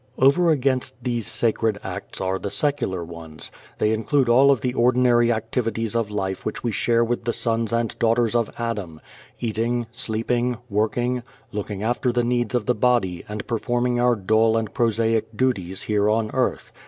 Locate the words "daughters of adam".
7.99-8.99